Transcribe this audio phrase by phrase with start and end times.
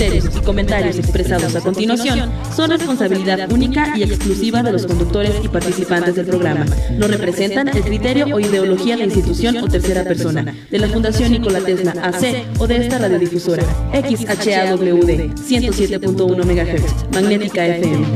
[0.00, 5.48] criterios y comentarios expresados a continuación son responsabilidad única y exclusiva de los conductores y
[5.48, 6.64] participantes del programa.
[6.96, 11.32] No representan el criterio o ideología de la institución o tercera persona, de la Fundación
[11.32, 18.06] Nikola Tesla AC o de esta radiodifusora XHAWD 107.1 MHz, Magnética FM.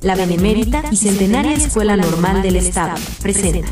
[0.00, 3.68] La Benemérita y Centenaria Escuela Normal del Estado presenta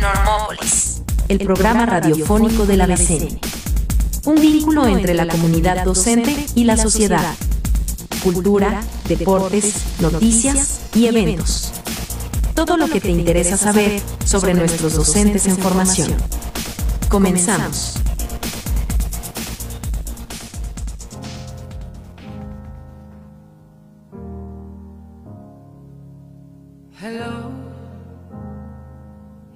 [0.00, 3.57] Normópolis, el programa radiofónico de la BCN.
[4.28, 7.34] Un vínculo entre la comunidad docente y la sociedad.
[8.22, 11.72] Cultura, deportes, noticias y eventos.
[12.54, 16.14] Todo lo que te interesa saber sobre nuestros docentes en formación.
[17.08, 17.94] Comenzamos.
[27.00, 27.50] Hello,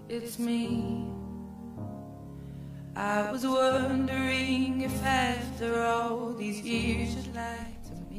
[0.08, 1.11] it's me.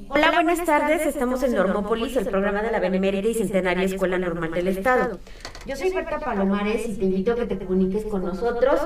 [0.10, 1.06] Hola, buenas tardes.
[1.06, 5.20] Estamos en Normópolis, el programa de la Benemérita y Centenaria Escuela Normal del Estado.
[5.68, 8.82] Yo soy Berta Palomares y te invito a que te comuniques con nosotros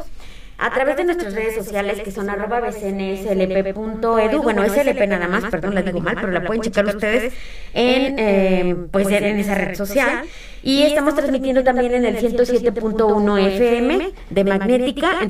[0.58, 5.75] a través de nuestras redes sociales que son arroba bcnslp.edu, bueno, slp nada más, perdón,
[5.75, 7.33] la digo mal, pero la pueden checar ustedes
[7.73, 10.23] en, eh, pues, en esa red social.
[10.64, 15.30] Y estamos transmitiendo también en el 107.1 FM de Magnética, en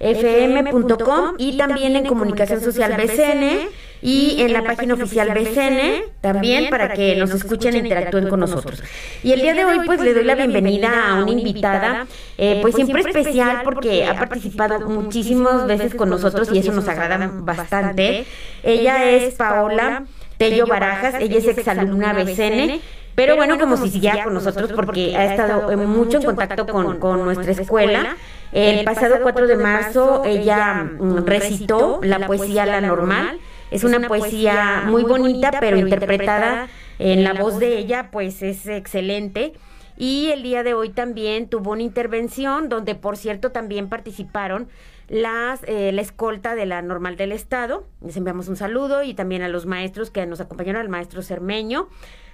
[0.00, 3.68] www.magnéticafm.com y también en Comunicación Social BCN
[4.00, 8.82] y en la página oficial BCN también para que nos escuchen e interactúen con nosotros.
[9.22, 12.74] Y el día de hoy pues le doy la bienvenida a una invitada eh, pues
[12.74, 18.24] siempre especial porque ha participado muchísimas veces con nosotros y eso nos agrada bastante.
[18.62, 20.04] Ella es Paola
[20.36, 22.80] Tello Barajas, ella es exalumna BCN.
[23.16, 27.24] Pero bueno, como si siguiera con nosotros porque ha estado mucho en contacto con, con
[27.24, 28.16] nuestra escuela.
[28.52, 33.38] El pasado 4 de marzo ella mm, recitó la poesía La Normal
[33.70, 39.52] es una poesía muy bonita, pero interpretada en la voz de ella, pues es excelente.
[39.96, 44.68] Y el día de hoy también tuvo una intervención donde, por cierto, también participaron
[45.08, 47.86] las eh, la escolta de la normal del estado.
[48.00, 51.88] Les enviamos un saludo y también a los maestros que nos acompañaron, al maestro Cermeño,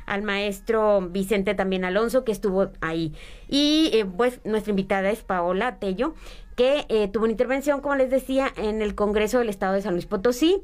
[0.06, 3.12] al maestro Vicente también Alonso que estuvo ahí.
[3.48, 6.14] Y eh, pues nuestra invitada es Paola Tello,
[6.56, 9.94] que eh, tuvo una intervención, como les decía, en el Congreso del Estado de San
[9.94, 10.62] Luis Potosí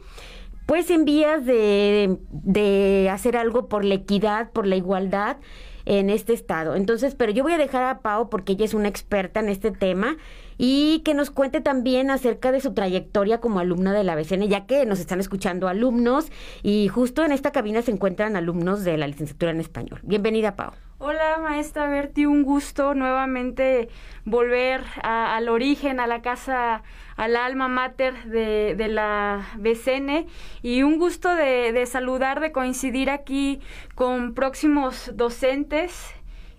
[0.66, 5.38] pues en vías de, de hacer algo por la equidad, por la igualdad
[5.84, 6.76] en este estado.
[6.76, 9.72] Entonces, pero yo voy a dejar a Pau porque ella es una experta en este
[9.72, 10.16] tema
[10.62, 14.66] y que nos cuente también acerca de su trayectoria como alumna de la BCN, ya
[14.66, 16.30] que nos están escuchando alumnos
[16.62, 20.00] y justo en esta cabina se encuentran alumnos de la licenciatura en español.
[20.02, 20.72] Bienvenida, Pau.
[20.98, 23.88] Hola, maestra Berti, un gusto nuevamente
[24.26, 26.82] volver al origen, a la casa,
[27.16, 30.26] al alma mater de, de la BCN
[30.60, 33.60] y un gusto de, de, saludar, de coincidir aquí
[33.94, 36.12] con próximos docentes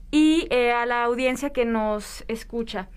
[0.09, 2.89] y eh, a la audiencia que nos escucha.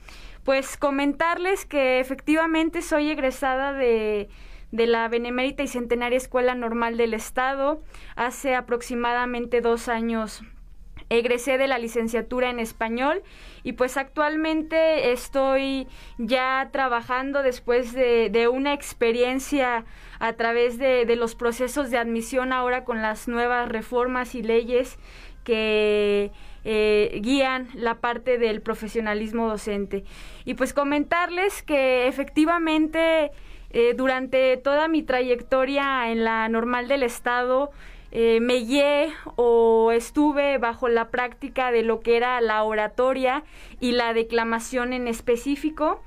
[0.44, 4.28] Pues comentarles que efectivamente soy egresada de
[4.74, 7.80] de la Benemérita y Centenaria Escuela Normal del Estado.
[8.16, 10.42] Hace aproximadamente dos años
[11.10, 13.22] egresé de la licenciatura en español
[13.62, 15.86] y pues actualmente estoy
[16.18, 19.84] ya trabajando después de, una experiencia
[20.18, 24.98] a través de, los procesos de admisión ahora con las nuevas reformas y leyes
[25.44, 26.32] que
[26.66, 30.04] eh, guían la parte del profesionalismo docente.
[30.46, 33.30] Y pues comentarles que efectivamente
[33.70, 37.70] eh, durante toda mi trayectoria en la normal del Estado,
[38.12, 43.44] eh, me guié o estuve bajo la práctica de lo que era la oratoria
[43.78, 46.02] y la declamación en específico.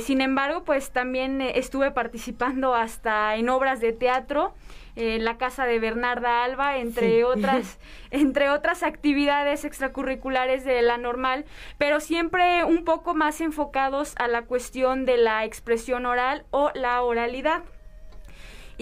[0.00, 4.52] Sin embargo, pues también estuve participando hasta en obras de teatro,
[5.00, 7.78] en la casa de Bernarda Alba, entre otras,
[8.10, 11.44] entre otras actividades extracurriculares de la normal,
[11.78, 17.02] pero siempre un poco más enfocados a la cuestión de la expresión oral o la
[17.02, 17.62] oralidad.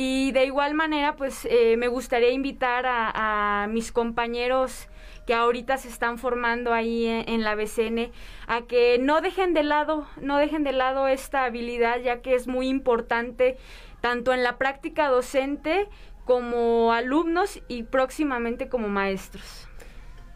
[0.00, 4.86] Y de igual manera, pues eh, me gustaría invitar a, mis compañeros
[5.26, 8.12] que ahorita se están formando ahí en, la BCN
[8.46, 12.46] a que no dejen de lado, no dejen de lado esta habilidad, ya que es
[12.46, 13.58] muy importante
[14.08, 15.86] tanto en la práctica docente
[16.24, 19.68] como alumnos y próximamente como maestros.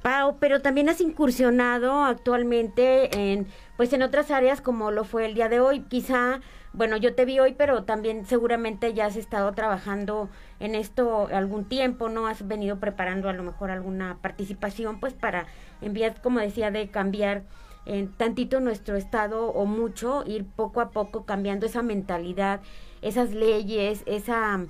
[0.03, 3.47] Pau, pero también has incursionado actualmente en,
[3.79, 6.41] pues en otras áreas como lo fue el día de hoy, quizá
[6.75, 10.29] bueno, yo te vi hoy, pero también seguramente ya has estado trabajando
[10.61, 12.27] en esto algún tiempo, ¿no?
[12.27, 15.47] Has venido preparando a lo mejor alguna participación, pues para
[15.81, 17.45] enviar, como decía, de cambiar
[17.87, 22.61] en tantito nuestro estado o mucho, ir poco a poco cambiando esa mentalidad,
[23.03, 24.67] esas leyes, esa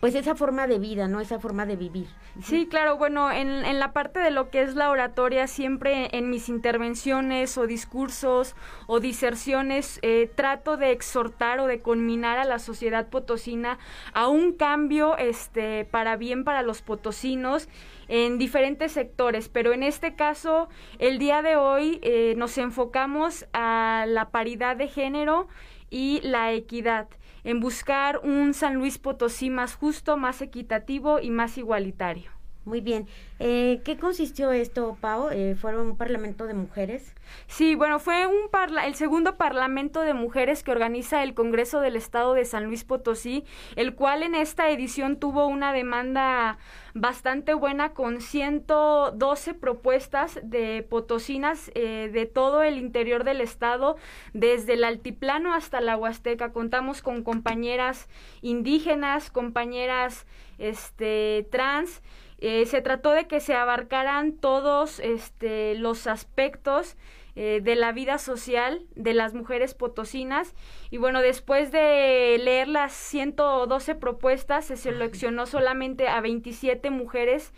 [0.00, 1.20] pues esa forma de vida, ¿no?
[1.20, 2.06] Esa forma de vivir.
[2.40, 6.30] Sí, claro, bueno, en, en, la parte de lo que es la oratoria, siempre en
[6.30, 8.54] mis intervenciones o discursos
[8.86, 13.78] o diserciones, eh, trato de exhortar o de conminar a la sociedad potosina
[14.12, 17.68] a un cambio este, para bien para los potosinos
[18.06, 20.68] en diferentes sectores, pero en este caso,
[21.00, 25.48] el día de hoy eh, nos enfocamos a la paridad de género
[25.90, 27.08] y la equidad
[27.48, 32.37] en buscar un San Luis Potosí más justo, más equitativo y más igualitario.
[32.68, 33.08] Muy bien.
[33.38, 35.30] Eh, ¿Qué consistió esto, Pau?
[35.30, 37.14] Eh, ¿Fueron un parlamento de mujeres?
[37.46, 38.50] Sí, bueno, fue un
[38.84, 43.44] el segundo parlamento de mujeres que organiza el Congreso del Estado de San Luis Potosí,
[43.76, 46.58] el cual en esta edición tuvo una demanda
[46.92, 53.96] bastante buena con 112 propuestas de potosinas eh, de todo el interior del estado,
[54.34, 56.52] desde el altiplano hasta la Huasteca.
[56.52, 58.08] Contamos con compañeras
[58.42, 60.26] indígenas, compañeras
[60.58, 62.02] este, trans
[62.38, 66.96] eh, se trató de que se abarcaran todos este, los aspectos
[67.34, 70.54] eh, de la vida social de las mujeres potosinas.
[70.90, 77.52] Y bueno, después de leer las 112 propuestas, se seleccionó solamente a 27 mujeres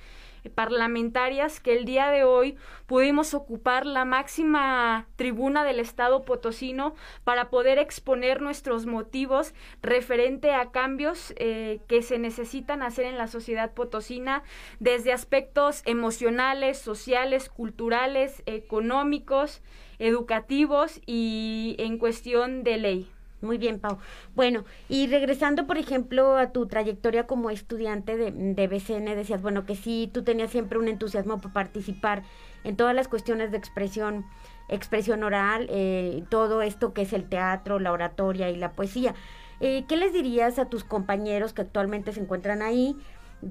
[0.49, 2.57] parlamentarias que el día de hoy
[2.87, 6.95] pudimos ocupar la máxima tribuna del Estado potosino
[7.25, 13.27] para poder exponer nuestros motivos referente a cambios eh, que se necesitan hacer en la
[13.27, 14.43] sociedad potosina
[14.79, 19.63] desde aspectos emocionales, sociales, culturales, económicos,
[19.99, 23.13] educativos y en cuestión de ley.
[23.43, 23.99] Muy bien, Pau.
[24.35, 29.65] Bueno, y regresando, por ejemplo, a tu trayectoria como estudiante de, de BCN, decías, bueno,
[29.65, 32.23] que sí, tú tenías siempre un entusiasmo por participar
[32.65, 34.27] en todas las cuestiones de expresión,
[34.69, 39.15] expresión oral, eh, todo esto que es el teatro, la oratoria y la poesía.
[39.61, 42.97] Eh, ¿Qué les dirías a tus compañeros que actualmente se encuentran ahí?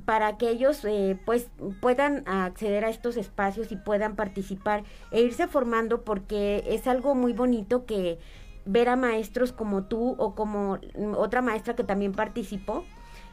[0.05, 1.49] para que ellos eh, pues
[1.81, 7.33] puedan acceder a estos espacios y puedan participar e irse formando porque es algo muy
[7.33, 8.19] bonito que
[8.71, 10.79] ver a maestros como tú o como
[11.17, 12.85] otra maestra que también participó.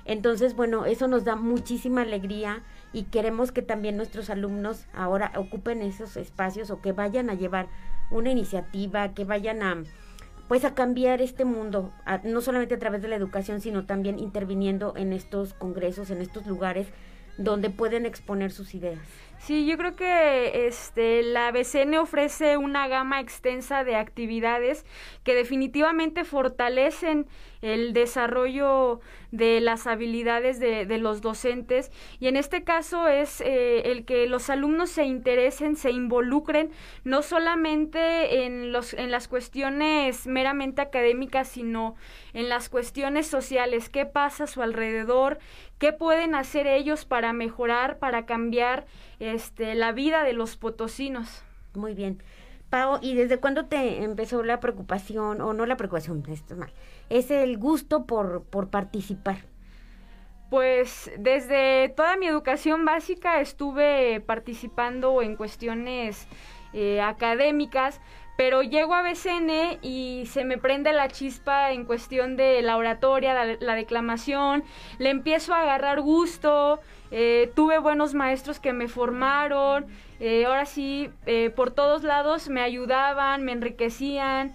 [0.06, 2.62] Entonces, bueno, eso nos da muchísima alegría
[2.92, 7.68] y queremos que también nuestros alumnos ahora ocupen esos espacios o que vayan a llevar
[8.10, 9.82] una iniciativa, que vayan a
[10.48, 11.92] pues a cambiar este mundo,
[12.22, 16.46] no solamente a través de la educación, sino también interviniendo en estos congresos, en estos
[16.46, 16.86] lugares
[17.36, 19.00] donde pueden exponer sus ideas.
[19.38, 24.84] Sí, yo creo que este la BCN ofrece una gama extensa de actividades
[25.24, 27.28] que definitivamente fortalecen
[27.66, 29.00] el desarrollo
[29.32, 31.90] de las habilidades de, de los docentes
[32.20, 36.70] y en este caso es eh, el que los alumnos se interesen, se involucren
[37.04, 41.96] no solamente en los en las cuestiones meramente académicas, sino
[42.32, 45.38] en las cuestiones sociales, qué pasa a su alrededor,
[45.78, 48.86] qué pueden hacer ellos para mejorar, para cambiar
[49.18, 51.42] este, la vida de los potosinos.
[51.74, 52.22] Muy bien.
[52.70, 56.72] Pau, ¿y desde cuándo te empezó la preocupación, o no la preocupación, esto es mal,
[57.10, 59.38] es el gusto por, por participar?
[60.50, 66.28] Pues desde toda mi educación básica estuve participando en cuestiones
[66.72, 68.00] eh, académicas,
[68.36, 73.56] pero llego a BCN y se me prende la chispa en cuestión de la oratoria,
[73.58, 74.62] la, declamación,
[74.98, 79.86] le empiezo a agarrar gusto, eh, tuve buenos maestros que me formaron,
[80.20, 81.10] eh, ahora sí,
[81.56, 84.52] por todos lados me ayudaban, me enriquecían,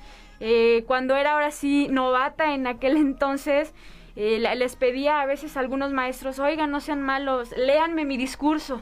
[0.88, 3.74] cuando era ahora sí novata en aquel entonces,
[4.16, 8.82] eh, les pedía a veces a algunos maestros, oigan, no sean malos, léanme mi discurso,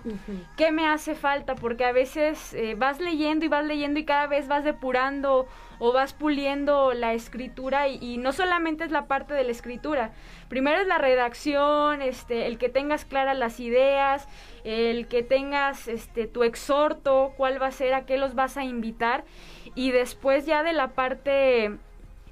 [0.58, 1.56] ¿qué me hace falta?
[1.56, 5.94] Porque a veces eh, vas leyendo y vas leyendo y cada vez vas depurando o
[5.94, 10.12] vas puliendo la escritura y, no solamente es la parte de la escritura,
[10.50, 14.28] primero es la redacción, este, el que tengas claras las ideas,
[14.64, 18.64] el que tengas este, tu exhorto, cuál va a ser, a qué los vas a
[18.64, 19.24] invitar.
[19.76, 21.78] Y después ya de la parte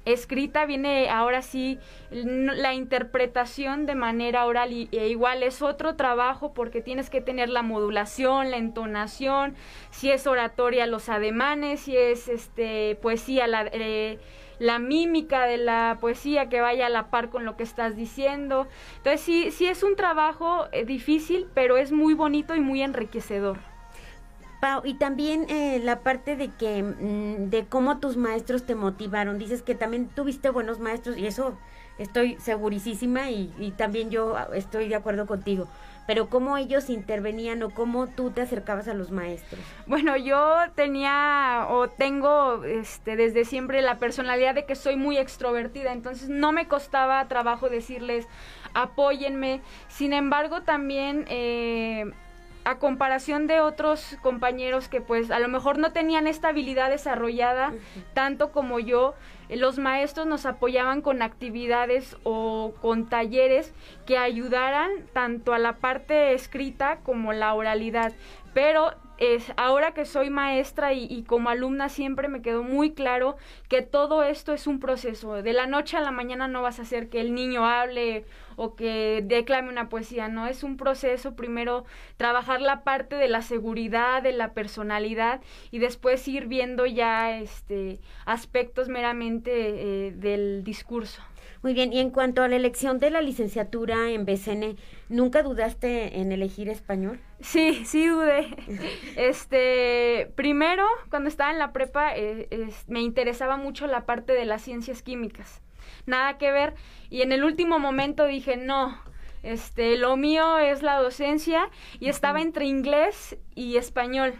[0.04, 1.78] escrita viene ahora sí
[2.10, 7.48] la interpretación de manera oral y, e igual es otro trabajo porque tienes que tener
[7.48, 9.54] la modulación, la entonación,
[9.90, 14.18] si es oratoria los ademanes, si es este poesía la, eh,
[14.58, 18.66] la mímica de la poesía que vaya a la par con lo que estás diciendo.
[18.98, 23.77] Entonces sí, sí es un trabajo eh, difícil, pero es muy bonito y muy enriquecedor.
[24.60, 29.38] Pau, y también eh, la parte de que, mm, de cómo tus maestros te motivaron.
[29.38, 31.56] Dices que también tuviste buenos maestros y eso
[31.98, 35.68] estoy segurísima y, y también yo estoy de acuerdo contigo.
[36.08, 39.60] Pero cómo ellos intervenían o cómo tú te acercabas a los maestros.
[39.86, 45.92] Bueno, yo tenía o tengo este, desde siempre la personalidad de que soy muy extrovertida,
[45.92, 48.26] entonces no me costaba trabajo decirles
[48.74, 49.60] apóyenme.
[49.88, 51.26] Sin embargo, también...
[51.28, 52.10] Eh,
[52.68, 57.72] a comparación de otros compañeros que pues a lo mejor no tenían esta habilidad desarrollada
[58.12, 59.14] tanto como yo,
[59.48, 63.72] los maestros nos apoyaban con actividades o con talleres
[64.04, 68.12] que ayudaran tanto a la parte escrita como la oralidad.
[68.52, 73.36] Pero es, ahora que soy maestra y, como alumna siempre me quedó muy claro
[73.68, 75.42] que todo esto es un proceso.
[75.42, 78.26] De la noche a la mañana no vas a hacer que el niño hable
[78.58, 81.84] o que declame una poesía, no, es un proceso, primero
[82.16, 88.00] trabajar la parte de la seguridad, de la personalidad y después ir viendo ya este
[88.26, 91.22] aspectos meramente eh, del discurso.
[91.62, 94.76] Muy bien, y en cuanto a la elección de la licenciatura en BCN,
[95.08, 97.20] ¿nunca dudaste en elegir español?
[97.40, 98.46] Sí, sí dudé.
[99.16, 102.48] Este, primero, cuando estaba en la prepa, eh,
[102.88, 105.62] me interesaba mucho la parte de las ciencias químicas.
[106.08, 106.74] Nada que ver.
[107.10, 108.98] Y en el último momento dije, no,
[109.42, 111.68] este, lo mío es la docencia
[112.00, 114.32] y estaba entre inglés y español.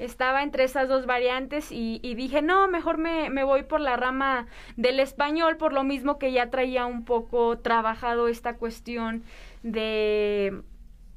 [0.00, 4.48] Estaba entre esas dos variantes y, dije, no, mejor me, me, voy por la rama
[4.76, 9.22] del español, por lo mismo que ya traía un poco trabajado esta cuestión
[9.62, 10.60] de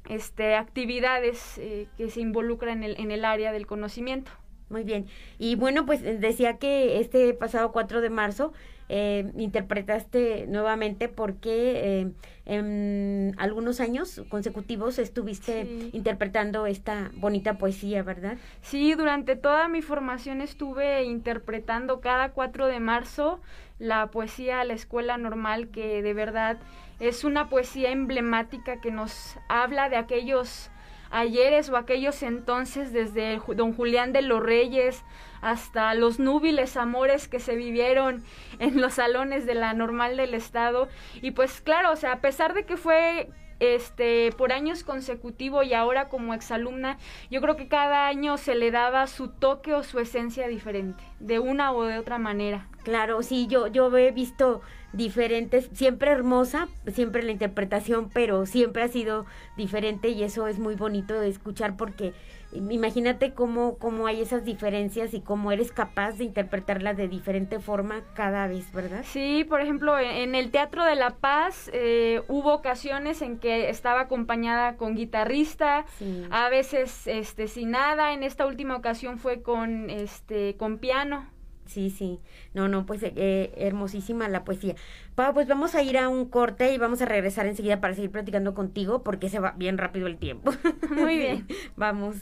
[0.08, 4.30] este, actividades eh, que se involucran en el, en el área del conocimiento.
[4.74, 5.06] Muy bien.
[5.38, 8.52] Y bueno, pues decía que este pasado 4 de marzo
[8.88, 12.10] eh, interpretaste nuevamente porque eh,
[12.44, 18.36] en algunos años consecutivos estuviste interpretando esta bonita poesía, ¿verdad?
[18.62, 23.40] Sí, durante toda mi formación estuve interpretando cada 4 de marzo
[23.78, 26.58] la poesía a la escuela normal que de verdad
[26.98, 30.72] es una poesía emblemática que nos habla de aquellos
[31.14, 35.04] ayeres o aquellos entonces, desde don Julián de los Reyes
[35.40, 38.24] hasta los núbiles amores que se vivieron
[38.58, 40.88] en los salones de la normal del Estado.
[41.22, 43.28] Y pues claro, o sea, a pesar de que fue
[43.60, 46.98] este por años consecutivos y ahora como exalumna,
[47.30, 51.38] yo creo que cada año se le daba su toque o su esencia diferente, de
[51.38, 52.68] una o de otra manera.
[52.82, 54.60] Claro, sí, yo, yo he visto
[54.92, 60.74] diferentes, siempre hermosa, siempre la interpretación, pero siempre ha sido diferente y eso es muy
[60.74, 62.12] bonito de escuchar porque
[62.54, 68.02] imagínate cómo, cómo hay esas diferencias y cómo eres capaz de interpretarlas de diferente forma
[68.14, 69.04] cada vez, ¿verdad?
[69.04, 74.02] Sí, por ejemplo, en el Teatro de la Paz eh, hubo ocasiones en que estaba
[74.02, 75.84] acompañada con guitarrista,
[76.30, 81.26] a veces este sin nada, en esta última ocasión fue con este con piano.
[81.66, 82.20] Sí, sí.
[82.52, 84.74] No, no, pues eh, hermosísima la poesía.
[85.14, 88.10] Pau, pues vamos a ir a un corte y vamos a regresar enseguida para seguir
[88.10, 90.52] platicando contigo porque se va bien rápido el tiempo.
[90.90, 91.46] Muy bien.
[91.76, 92.16] vamos.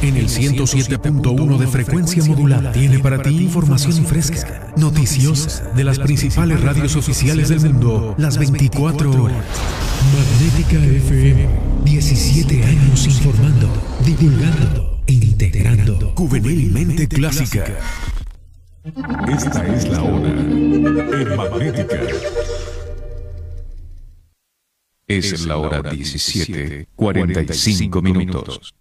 [0.02, 6.62] En el 107.1 de frecuencia modulada tiene para ti información fresca, noticiosa, de las principales
[6.62, 9.44] radios oficiales del mundo, las 24 horas.
[10.14, 11.48] Magnética FM,
[11.84, 13.70] 17 años informando,
[14.06, 16.14] divulgando e integrando.
[16.16, 17.66] Juvenilmente clásica.
[19.28, 22.00] Esta es la hora en Magnética.
[25.08, 28.76] Es la hora 17, 45 minutos.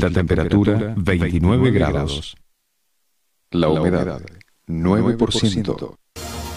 [0.00, 2.36] La temperatura 29 grados.
[3.50, 4.20] La humedad
[4.68, 5.96] 9%.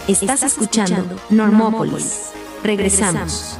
[0.07, 2.33] Estás escuchando Normópolis.
[2.63, 3.57] Regresamos.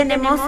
[0.00, 0.40] Tenemos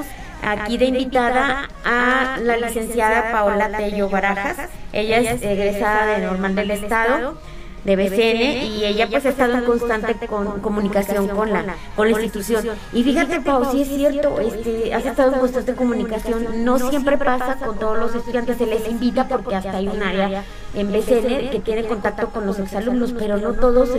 [0.43, 4.71] aquí de invitada a la licenciada Paola Tello Barajas.
[4.93, 7.37] Ella es egresada de Normal del Estado
[7.85, 12.13] de BCN y ella pues ha estado en constante con, comunicación con la con la
[12.13, 12.65] institución.
[12.93, 16.65] Y fíjate, Pau, sí es cierto, este, has estado en constante comunicación.
[16.65, 20.45] No siempre pasa con todos los estudiantes, se les invita porque hasta hay un área
[20.75, 23.91] en BCN que tiene contacto con los exalumnos, pero no todos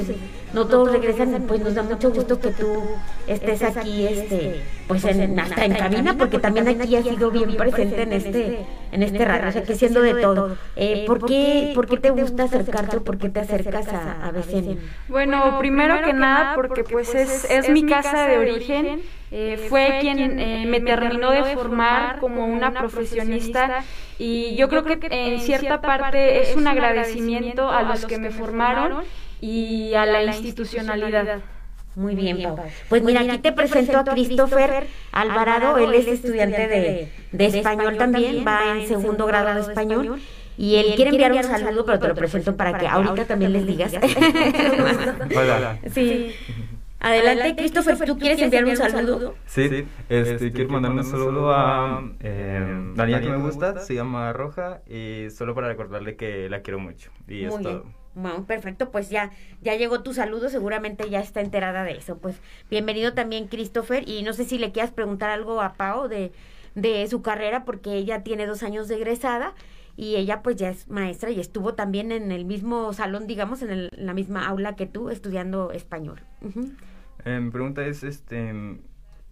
[0.54, 2.82] no todos regresan, pues nos da mucho gusto que tú
[3.28, 8.04] estés aquí este pues en, hasta en cabina porque también aquí has sido bien presente
[8.04, 10.56] en este en este radio, o sea que siendo de todo.
[10.76, 14.32] Eh, ¿por, qué, ¿Por qué te gusta acercarte o por qué te acercas a, a
[14.32, 14.80] BCN?
[15.08, 19.02] Bueno, primero que nada porque pues es, es mi casa de origen.
[19.36, 23.84] Eh, fue quien eh, me terminó de formar como una profesionista
[24.20, 29.04] y yo creo que en cierta parte es un agradecimiento a los que me formaron
[29.42, 31.40] y a la institucionalidad.
[31.96, 32.60] Muy bien, Pau.
[32.90, 38.46] Pues mira, aquí te presento a Christopher Alvarado, él es estudiante de, de español también,
[38.46, 40.22] va en segundo grado de español.
[40.60, 43.66] Y él quiere enviar un saludo, pero te lo presento para que ahorita también les
[43.66, 43.94] digas.
[45.36, 45.80] Hola.
[45.92, 46.36] Sí.
[47.04, 49.36] Adelante, Christopher, ¿tú quieres enviar un saludo?
[49.46, 54.32] Sí, este, quiero mandar un saludo a eh, la niña que me gusta, se llama
[54.32, 57.12] Roja, y solo para recordarle que la quiero mucho.
[57.28, 57.86] Y es todo.
[58.16, 59.32] Bueno, perfecto, pues ya,
[59.62, 62.20] ya llegó tu saludo, seguramente ya está enterada de eso.
[62.20, 66.32] Pues bienvenido también, Christopher, y no sé si le quieras preguntar algo a Pau de,
[66.76, 69.56] de su carrera, porque ella tiene dos años de egresada
[69.96, 73.72] y ella pues ya es maestra y estuvo también en el mismo salón, digamos, en,
[73.72, 76.22] el, en la misma aula que tú, estudiando español.
[77.26, 78.52] Eh, mi pregunta es, este,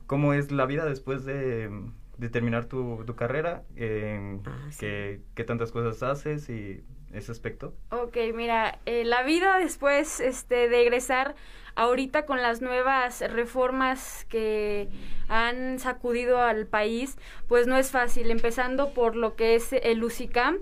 [0.07, 1.69] ¿cómo es la vida después de,
[2.17, 3.63] de terminar tu, tu carrera?
[3.75, 4.79] Eh, Ah, sí.
[4.79, 6.83] ¿qué, qué tantas cosas haces y
[7.13, 7.73] ese aspecto?
[7.91, 11.35] Ok, mira, eh, la vida después este, de egresar,
[11.75, 14.87] ahorita con las nuevas reformas que
[15.27, 17.17] han sacudido al país,
[17.47, 20.59] pues no es fácil, empezando por lo que es el UCICAM,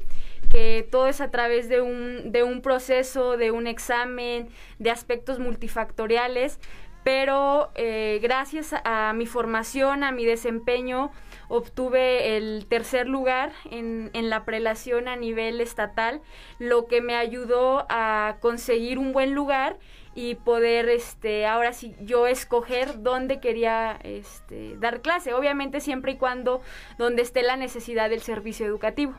[0.49, 5.37] que todo es a través de un, de un proceso, de un examen, de aspectos
[5.37, 6.59] multifactoriales,
[7.03, 11.11] pero eh, gracias a mi formación, a mi desempeño,
[11.47, 16.21] obtuve el tercer lugar en, en la prelación a nivel estatal,
[16.59, 19.77] lo que me ayudó a conseguir un buen lugar
[20.15, 26.17] y poder este ahora sí yo escoger dónde quería este dar clase obviamente siempre y
[26.17, 26.61] cuando
[26.97, 29.13] donde esté la necesidad del servicio educativo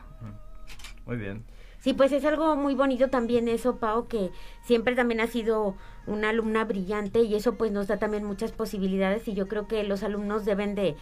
[1.05, 1.45] Muy bien.
[1.79, 4.29] Sí, pues es algo muy bonito también eso, Pau, que
[4.63, 5.75] siempre también ha sido
[6.07, 9.83] una alumna brillante y eso pues nos da también muchas posibilidades y yo creo que
[9.83, 10.95] los alumnos deben de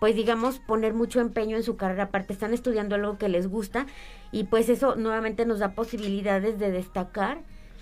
[0.00, 3.86] pues digamos poner mucho empeño en su carrera, aparte están estudiando algo que les gusta
[4.32, 7.38] y pues eso nuevamente nos da posibilidades de destacar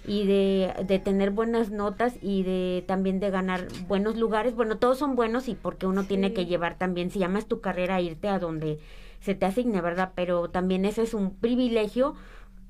[0.07, 4.55] y de, de tener buenas notas y de también de ganar buenos lugares.
[4.55, 8.01] Bueno, todos son buenos y porque uno tiene que llevar también, si llamas tu carrera,
[8.01, 8.79] irte a donde
[9.21, 10.13] se te asigne, ¿verdad?
[10.15, 12.15] Pero también ese es un privilegio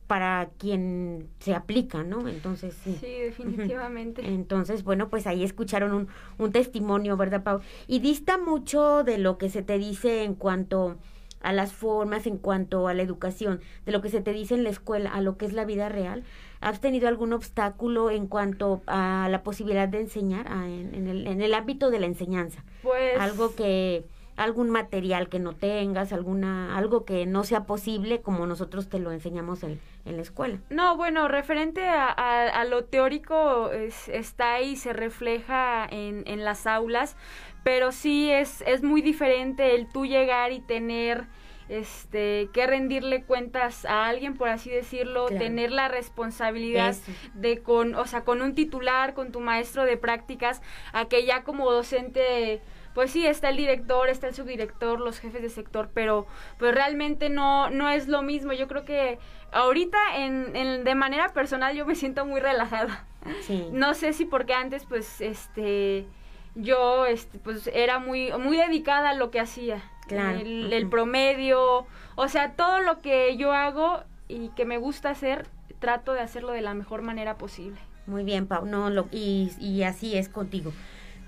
[0.06, 2.28] para quien se aplica, ¿no?
[2.28, 2.96] Entonces, sí.
[3.00, 7.60] sí definitivamente Entonces, bueno, pues ahí escucharon un, un testimonio, ¿verdad, Pau?
[7.86, 10.96] Y dista mucho de lo que se te dice en cuanto
[11.40, 14.64] a las formas, en cuanto a la educación, de lo que se te dice en
[14.64, 16.24] la escuela, a lo que es la vida real.
[16.60, 21.26] ¿Has tenido algún obstáculo en cuanto a la posibilidad de enseñar a- en, en el,
[21.26, 22.64] en el ámbito de la enseñanza?
[22.82, 28.46] pues Algo que algún material que no tengas, alguna algo que no sea posible como
[28.46, 30.58] nosotros te lo enseñamos en, en la escuela.
[30.70, 36.44] No, bueno, referente a, a- a lo teórico es- está ahí, se refleja en, en
[36.44, 37.16] las aulas,
[37.62, 41.26] pero sí es, es muy diferente el tú llegar y tener
[41.68, 45.42] este que rendirle cuentas a alguien por así decirlo Claro.
[45.42, 47.10] tener la responsabilidad Eso.
[47.32, 50.60] de con o sea con un titular con tu maestro de prácticas
[50.92, 52.60] a que ya como docente
[52.94, 56.26] pues sí está el director está el subdirector los jefes de sector pero
[56.58, 59.18] pues realmente no no es lo mismo yo creo que
[59.52, 63.04] ahorita en, en- de manera personal yo me siento muy relajada
[63.42, 63.68] Sí.
[63.72, 66.06] no sé si porque antes pues este
[66.54, 70.38] yo este pues era muy muy dedicada a lo que hacía Claro.
[70.38, 75.46] el, promedio o sea todo lo que yo hago y que me gusta hacer
[75.78, 78.66] trato de hacerlo de la mejor manera posible Muy bien, Pau.
[78.66, 80.72] No, lo, y, y así es contigo.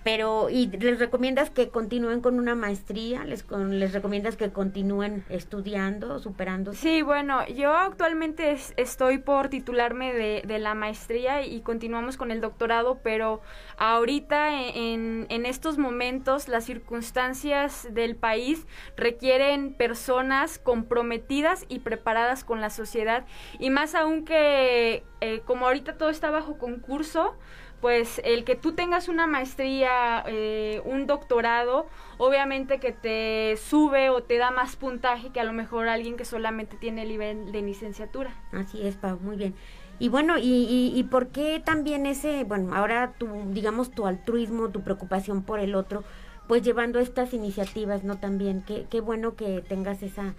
[0.07, 3.25] Pero, ¿y les recomiendas que continúen con una maestría?
[3.25, 6.79] ¿Les, con, les recomiendas que continúen estudiando, superándose?
[6.79, 12.31] Sí, bueno, yo actualmente es- estoy por titularme de, de la maestría y continuamos con
[12.31, 13.40] el doctorado, pero
[13.79, 18.64] ahorita en, en estos momentos las circunstancias del país
[18.97, 23.27] requieren personas comprometidas y preparadas con la sociedad
[23.59, 27.37] y más aún que eh, como ahorita todo está bajo concurso,
[27.81, 31.87] pues el que tú tengas una maestría, eh, un doctorado,
[32.19, 36.25] obviamente que te sube o te da más puntaje que a lo mejor alguien que
[36.25, 38.35] solamente tiene el nivel de licenciatura.
[38.53, 39.55] Así es, Pau, muy bien.
[39.99, 44.83] Y bueno, y, y, por qué también ese, bueno, ahora tu, digamos, tu altruismo, tu
[44.83, 46.05] preocupación por el otro,
[46.47, 48.19] pues llevando estas iniciativas, ¿no?
[48.19, 50.35] También, qué, qué bueno que tengas esa,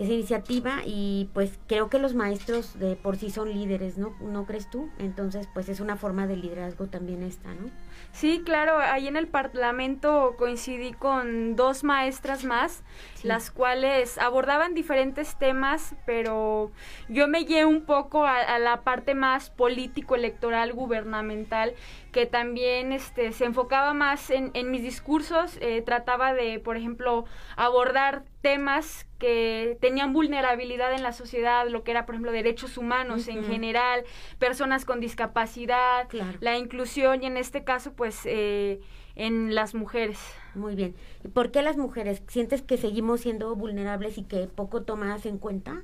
[0.00, 4.16] esa iniciativa y pues creo que los maestros de por sí son líderes, ¿no?
[4.20, 4.88] ¿No crees tú?
[4.98, 7.70] Entonces, pues es una forma de liderazgo también esta, ¿no?
[8.12, 12.82] Sí, claro, ahí en el Parlamento coincidí con dos maestras más,
[13.22, 16.72] las cuales abordaban diferentes temas, pero
[17.08, 21.74] yo me guié un poco a, la parte más político-electoral, gubernamental,
[22.12, 27.24] que también este, se enfocaba más en, en mis discursos, eh, trataba de, por ejemplo,
[27.56, 33.28] abordar temas que tenían vulnerabilidad en la sociedad, lo que era, por ejemplo, derechos humanos
[33.28, 34.04] en general,
[34.38, 36.08] personas con discapacidad,
[36.40, 38.80] la inclusión y en este caso, pues, eh,
[39.16, 40.18] en las mujeres.
[40.54, 40.94] Muy bien.
[41.24, 42.22] ¿Y por qué las mujeres?
[42.28, 45.82] ¿Sientes que seguimos siendo vulnerables y que poco tomadas en cuenta?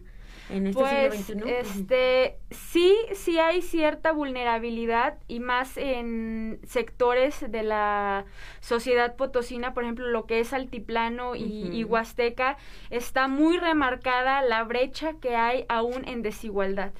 [0.50, 8.24] En este pues, Este, sí, sí hay cierta vulnerabilidad y más en sectores de la
[8.60, 12.56] sociedad potosina, por ejemplo, lo que es altiplano y, huasteca,
[12.90, 16.92] está muy remarcada la brecha que hay aún en desigualdad.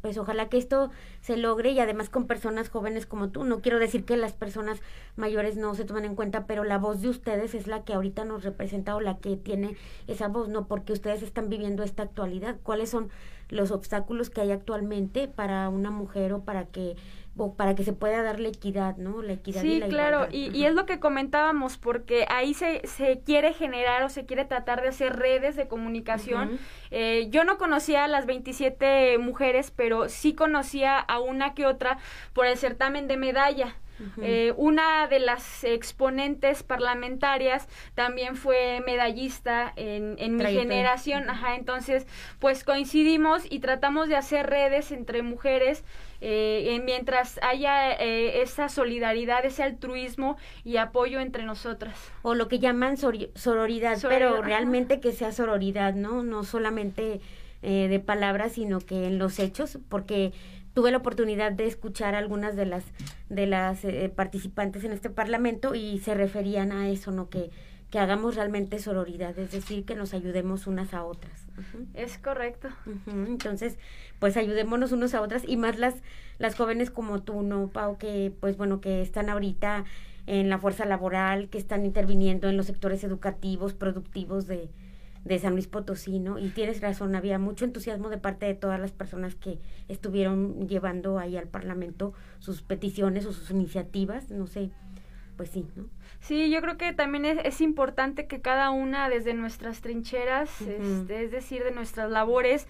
[0.00, 3.44] Pues ojalá que esto se logre y además con personas jóvenes como tú.
[3.44, 4.82] No quiero decir que las personas
[5.16, 8.24] mayores no se tomen en cuenta, pero la voz de ustedes es la que ahorita
[8.26, 12.56] nos representa o la que tiene esa voz, no porque ustedes están viviendo esta actualidad
[12.74, 13.08] cuáles son
[13.50, 16.96] los obstáculos que hay actualmente para una mujer o para que
[17.36, 19.22] o para que se pueda dar la equidad, ¿no?
[19.22, 22.86] La equidad sí, y la claro, y, y, es lo que comentábamos, porque ahí se,
[22.86, 26.58] se quiere generar o se quiere tratar de hacer redes de comunicación.
[26.90, 31.98] eh, yo no conocía a las 27 mujeres, pero sí conocía a una que otra
[32.34, 33.76] por el certamen de medalla.
[34.20, 42.06] Eh, una de las exponentes parlamentarias también fue medallista en, en mi generación, ajá, entonces
[42.38, 45.84] pues coincidimos y tratamos de hacer redes entre mujeres
[46.26, 51.98] eh, mientras haya eh, esa solidaridad, ese altruismo y apoyo entre nosotras.
[52.22, 56.22] O lo que llaman sororidad, pero realmente que sea sororidad, ¿no?
[56.22, 57.20] No solamente
[57.60, 60.32] eh, de palabras, sino que en los hechos, porque
[60.74, 62.84] tuve la oportunidad de escuchar algunas de las
[63.28, 67.30] de las eh, participantes en este parlamento y se referían a eso, ¿no?
[67.30, 67.50] Que,
[67.90, 71.46] que hagamos realmente sororidad, es decir, que nos ayudemos unas a otras.
[71.94, 72.68] Es correcto.
[73.06, 73.78] Entonces,
[74.18, 75.94] pues ayudémonos unos a otras y más las
[76.38, 77.96] las jóvenes como tú, ¿no, Pau?
[77.96, 79.84] Que, pues bueno, que están ahorita
[80.26, 84.70] en la fuerza laboral, que están interviniendo en los sectores educativos, productivos de,
[85.24, 86.38] de San Luis Potosí, ¿no?
[86.38, 89.58] Y tienes razón, había mucho entusiasmo de parte de todas las personas que
[89.88, 94.70] estuvieron llevando ahí al Parlamento sus peticiones o sus iniciativas, no sé,
[95.36, 95.86] pues sí, ¿no?
[96.20, 101.30] Sí, yo creo que también es, importante que cada una desde nuestras trincheras, este, es
[101.30, 102.66] decir, de nuestras labores,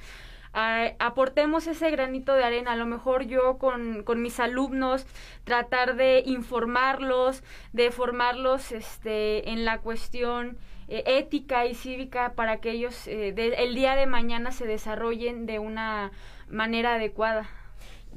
[0.99, 2.73] aportemos ese granito de arena.
[2.73, 5.07] A lo mejor yo con, con, mis alumnos
[5.45, 10.57] tratar de informarlos, de formarlos este, en la cuestión
[10.89, 15.59] eh, ética y cívica para que ellos eh, el día de mañana se desarrollen de
[15.59, 16.13] una
[16.49, 17.49] manera adecuada.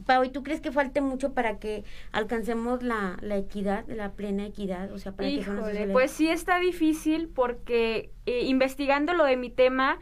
[0.06, 4.45] Pau, ¿y tú crees que falte mucho para que alcancemos la, la equidad, la plena
[4.45, 4.91] equidad?
[4.91, 9.97] O sea, para Híjole, pues sí está difícil porque eh, investigando lo de mi tema,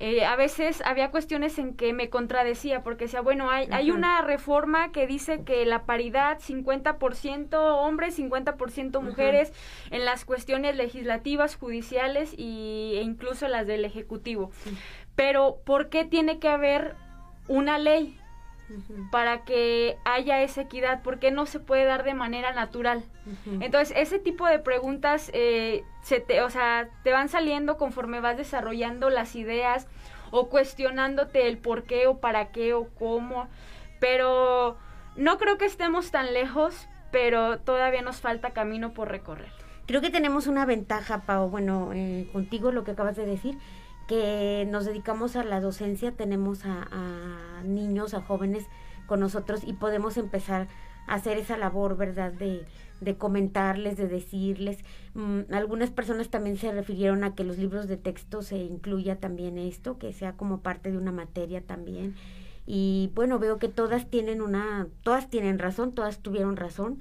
[0.00, 4.22] eh, a veces había cuestiones en que me contradecía porque decía, bueno, hay, hay una
[4.22, 9.52] reforma que dice que la paridad 50% hombres, 50% mujeres
[9.90, 14.52] en las cuestiones legislativas, judiciales y, e incluso las del Ejecutivo.
[15.16, 16.94] Pero, ¿por qué tiene que haber
[17.48, 18.16] una ley?
[19.10, 23.04] Para que haya esa equidad, ¿por qué no se puede dar de manera natural?
[23.60, 28.36] Entonces, ese tipo de preguntas eh, se te, o sea, te van saliendo conforme vas
[28.36, 29.86] desarrollando las ideas
[30.30, 33.48] o cuestionándote el por qué o para qué o cómo,
[34.00, 34.76] pero
[35.16, 39.50] no creo que estemos tan lejos, pero todavía nos falta camino por recorrer.
[39.86, 43.56] Creo que tenemos una ventaja, Pau, bueno, eh, contigo lo que acabas de decir,
[44.08, 48.66] que nos dedicamos a la docencia, tenemos a, niños, a jóvenes
[49.06, 50.66] con nosotros y podemos empezar
[51.06, 52.32] a hacer esa labor, ¿verdad?
[52.32, 52.64] De,
[53.02, 54.78] de comentarles, de decirles.
[55.14, 59.58] Mm, algunas personas también se refirieron a que los libros de texto se incluya también
[59.58, 62.16] esto, que sea como parte de una materia también.
[62.66, 66.98] Y bueno, veo que todas tienen una, todas tienen razón, todas tuvieron razón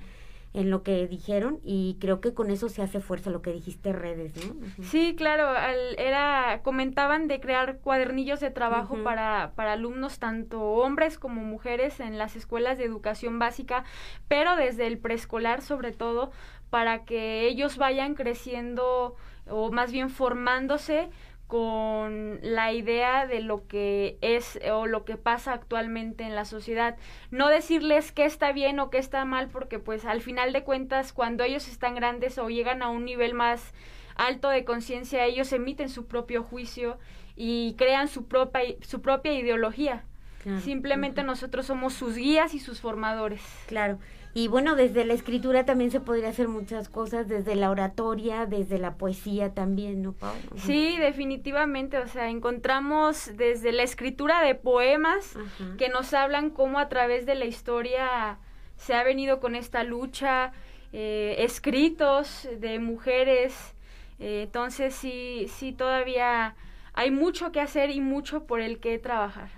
[0.58, 3.93] en lo que dijeron y creo que con eso se hace fuerza lo que dijiste
[3.93, 4.56] redes, ¿no?
[4.84, 11.20] Sí, claro, al- era comentaban de crear cuadernillos de trabajo para, para alumnos tanto hombres
[11.20, 13.84] como mujeres en las escuelas de educación básica,
[14.28, 16.32] pero desde el preescolar sobre todo
[16.72, 19.15] para que ellos vayan creciendo
[19.50, 21.10] o más bien formándose
[21.47, 26.97] con la idea de lo que es o lo que pasa actualmente en la sociedad.
[27.31, 31.13] No decirles qué está bien o qué está mal, porque pues al final de cuentas
[31.13, 33.73] cuando ellos están grandes o llegan a un nivel más
[34.15, 36.97] alto de conciencia, ellos emiten su propio juicio
[37.36, 40.03] y crean su propia, su propia ideología.
[40.43, 40.60] Claro.
[40.62, 43.41] Simplemente nosotros somos sus guías y sus formadores.
[43.67, 43.99] Claro.
[44.38, 48.78] Y bueno, desde la escritura también se podría hacer muchas cosas, desde la oratoria, desde
[48.78, 50.36] la poesía también, ¿no, Pau?
[50.52, 50.60] Ujú.
[50.60, 55.36] Sí, definitivamente, o sea, encontramos desde la escritura de poemas
[55.80, 58.38] que nos hablan cómo a través de la historia
[58.76, 60.52] se ha venido con esta lucha,
[60.93, 63.73] eh, escritos de mujeres,
[64.19, 66.54] eh, entonces sí, sí todavía
[66.93, 69.50] hay mucho que hacer y mucho por el que trabajar.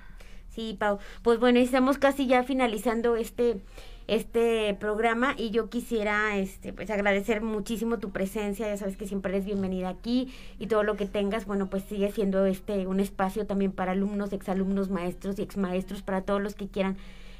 [0.48, 1.00] Sí, Pau.
[1.22, 3.62] Pues bueno, estamos casi ya finalizando este
[4.10, 9.32] este programa y yo quisiera este pues agradecer muchísimo tu presencia, ya sabes que siempre
[9.32, 13.46] eres bienvenida aquí y todo lo que tengas, bueno, pues sigue siendo este un espacio
[13.46, 16.98] también para alumnos, exalumnos, maestros y exmaestros para todos los que quieran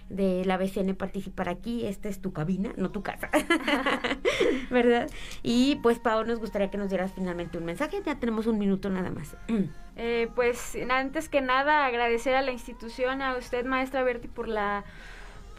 [0.10, 3.30] de la BCN participar aquí, esta es tu cabina, no tu casa,
[4.72, 5.10] ¿verdad?
[5.44, 8.90] Y pues Pau, nos gustaría que nos dieras finalmente un mensaje, ya tenemos un minuto
[8.90, 9.36] nada más.
[10.02, 14.86] Eh, pues antes que nada agradecer a la institución, a usted maestra Berti por la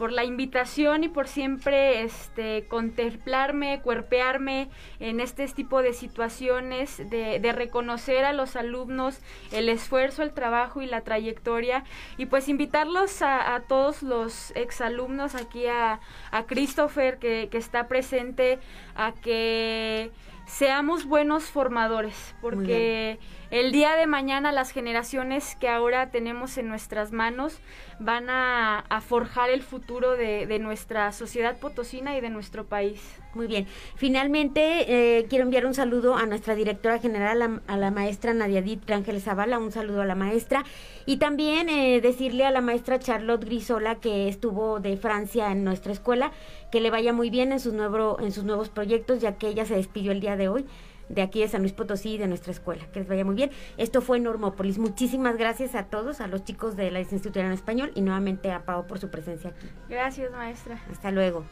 [0.01, 4.67] por la invitación y por siempre este contemplarme, cuerpearme
[4.99, 9.19] en este tipo de situaciones, de, de reconocer a los alumnos
[9.51, 11.83] el esfuerzo, el trabajo y la trayectoria.
[12.17, 15.99] Y pues invitarlos a, a todos los exalumnos aquí a,
[16.31, 18.57] a Christopher que, que está presente
[18.95, 20.09] a que
[20.47, 23.19] seamos buenos formadores porque
[23.51, 27.59] el día de mañana las generaciones que ahora tenemos en nuestras manos
[27.99, 33.01] van a, forjar el futuro de, nuestra sociedad potosina y de nuestro país.
[33.33, 33.67] Muy bien.
[33.95, 39.19] Finalmente, eh, quiero enviar un saludo a nuestra directora general, a, la maestra Nadiadit Rangel
[39.21, 40.63] Zavala, un saludo a la maestra.
[41.05, 45.91] Y también eh, decirle a la maestra Charlotte Grisola, que estuvo de Francia en nuestra
[45.91, 46.31] escuela,
[46.71, 49.75] que le vaya muy bien en sus, en sus nuevos proyectos, ya que ella se
[49.75, 50.65] despidió el día de hoy
[51.13, 52.85] de aquí de San Luis Potosí y de nuestra escuela.
[52.91, 53.51] Que les vaya muy bien.
[53.77, 54.77] Esto fue Normópolis.
[54.77, 58.65] Muchísimas gracias a todos, a los chicos de la licenciatura en español y nuevamente a
[58.65, 59.67] Pau por su presencia aquí.
[59.89, 60.81] Gracias, maestra.
[60.91, 61.45] Hasta luego.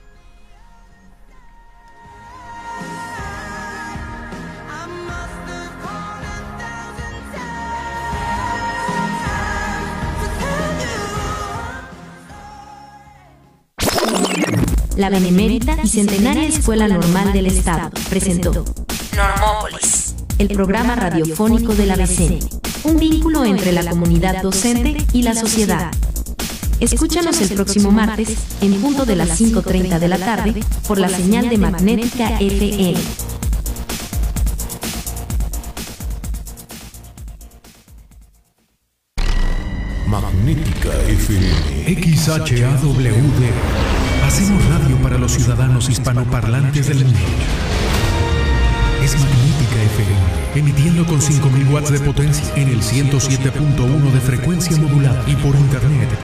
[15.00, 18.66] La Benemérita y Centenaria Escuela Normal del Estado presentó
[20.40, 22.40] el programa radiofónico de la BCN,
[22.86, 25.92] un vínculo entre la comunidad docente y la sociedad.
[26.80, 31.50] Escúchanos el próximo martes, en punto de las 5.30 de la tarde, por la señal
[31.50, 32.96] de Magnética FM.
[40.08, 42.02] Magnética FM.
[42.02, 43.10] XHAWD.
[44.26, 47.20] Hacemos radio para los ciudadanos hispanoparlantes del mundo.
[49.10, 50.20] Es FM,
[50.54, 56.10] emitiendo con 5.000 watts de potencia en el 107.1 de frecuencia modulada y por internet.